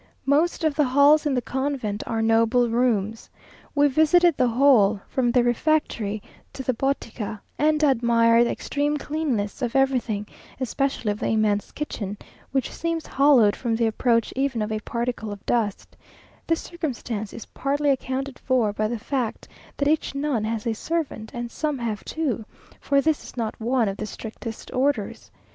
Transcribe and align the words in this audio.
Most 0.25 0.63
of 0.63 0.73
the 0.73 0.83
halls 0.83 1.27
in 1.27 1.35
the 1.35 1.43
convent 1.43 2.01
are 2.07 2.23
noble 2.23 2.67
rooms. 2.67 3.29
We 3.75 3.87
visited 3.87 4.35
the 4.35 4.47
whole, 4.47 4.99
from 5.07 5.31
the 5.31 5.43
refectory 5.43 6.23
to 6.53 6.63
the 6.63 6.73
botica, 6.73 7.39
and 7.59 7.83
admired 7.83 8.47
the 8.47 8.51
extreme 8.51 8.97
cleanness 8.97 9.61
of 9.61 9.75
everything, 9.75 10.25
especially 10.59 11.11
of 11.11 11.19
the 11.19 11.27
immense 11.27 11.71
kitchen, 11.71 12.17
which 12.51 12.71
seems 12.73 13.05
hallowed 13.05 13.55
from 13.55 13.75
the 13.75 13.85
approach 13.85 14.33
even 14.35 14.63
of 14.63 14.71
a 14.71 14.79
particle 14.79 15.31
of 15.31 15.45
dust; 15.45 15.95
this 16.47 16.61
circumstance 16.61 17.31
is 17.31 17.45
partly 17.45 17.91
accounted 17.91 18.39
for 18.39 18.73
by 18.73 18.87
the 18.87 18.97
fact 18.97 19.47
that 19.77 19.87
each 19.87 20.15
nun 20.15 20.43
has 20.43 20.65
a 20.65 20.73
servant, 20.73 21.29
and 21.31 21.51
some 21.51 21.77
have 21.77 22.03
two; 22.03 22.43
for 22.79 23.01
this 23.01 23.23
is 23.23 23.37
not 23.37 23.61
one 23.61 23.87
of 23.87 23.97
the 23.97 24.07
strictest 24.07 24.73
orders. 24.73 25.29